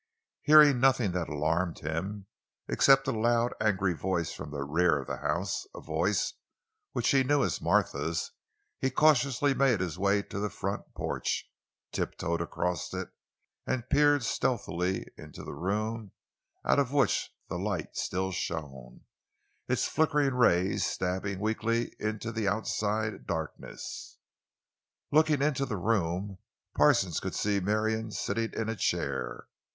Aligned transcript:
Hearing 0.41 0.79
nothing 0.79 1.11
that 1.11 1.29
alarmed 1.29 1.81
him, 1.81 2.25
except 2.67 3.07
a 3.07 3.11
loud, 3.11 3.53
angry 3.61 3.93
voice 3.93 4.33
from 4.33 4.49
the 4.49 4.63
rear 4.63 4.97
of 4.97 5.05
the 5.05 5.17
house—a 5.17 5.79
voice 5.79 6.33
which 6.93 7.11
he 7.11 7.23
knew 7.23 7.43
as 7.43 7.61
Martha's—he 7.61 8.89
cautiously 8.89 9.53
made 9.53 9.79
his 9.79 9.99
way 9.99 10.23
to 10.23 10.39
the 10.39 10.49
front 10.49 10.95
porch, 10.95 11.47
tiptoed 11.91 12.41
across 12.41 12.91
it, 12.95 13.09
and 13.67 13.91
peered 13.91 14.23
stealthily 14.23 15.05
into 15.19 15.43
the 15.43 15.53
room 15.53 16.13
out 16.65 16.79
of 16.79 16.91
which 16.91 17.29
the 17.47 17.59
light 17.59 17.95
still 17.95 18.31
shone, 18.31 19.01
its 19.67 19.87
flickering 19.87 20.33
rays 20.33 20.83
stabbing 20.83 21.39
weakly 21.39 21.93
into 21.99 22.31
the 22.31 22.47
outside 22.47 23.27
darkness. 23.27 24.17
Looking 25.11 25.43
into 25.43 25.67
the 25.67 25.77
room, 25.77 26.39
Parsons 26.75 27.19
could 27.19 27.35
see 27.35 27.59
Marion 27.59 28.09
sitting 28.09 28.51
in 28.53 28.67
a 28.67 28.75
chair. 28.75 29.45